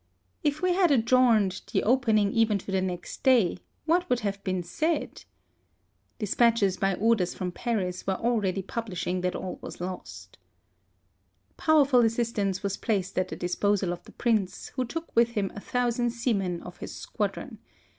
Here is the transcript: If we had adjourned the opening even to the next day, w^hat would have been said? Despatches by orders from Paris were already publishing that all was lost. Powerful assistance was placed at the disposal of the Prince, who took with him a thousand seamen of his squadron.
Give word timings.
If 0.41 0.63
we 0.63 0.73
had 0.73 0.89
adjourned 0.89 1.61
the 1.71 1.83
opening 1.83 2.31
even 2.31 2.57
to 2.57 2.71
the 2.71 2.81
next 2.81 3.21
day, 3.21 3.59
w^hat 3.87 4.09
would 4.09 4.21
have 4.21 4.43
been 4.43 4.63
said? 4.63 5.25
Despatches 6.17 6.77
by 6.77 6.95
orders 6.95 7.35
from 7.35 7.51
Paris 7.51 8.07
were 8.07 8.15
already 8.15 8.63
publishing 8.63 9.21
that 9.21 9.35
all 9.35 9.59
was 9.61 9.79
lost. 9.79 10.39
Powerful 11.55 11.99
assistance 11.99 12.63
was 12.63 12.77
placed 12.77 13.15
at 13.19 13.27
the 13.27 13.35
disposal 13.35 13.93
of 13.93 14.03
the 14.05 14.11
Prince, 14.13 14.69
who 14.69 14.85
took 14.85 15.15
with 15.15 15.33
him 15.37 15.51
a 15.53 15.59
thousand 15.59 16.09
seamen 16.09 16.63
of 16.63 16.77
his 16.77 16.95
squadron. 16.95 17.59